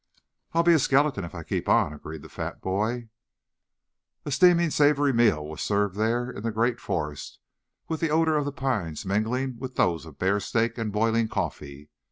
[0.53, 3.09] "I'll be a skeleton if I keep on," agreed the fat boy.
[4.25, 7.37] A steaming, savory meal was served there in the great forest
[7.87, 11.91] with the odor of the pines mingling with those of bear steak and boiling coffee.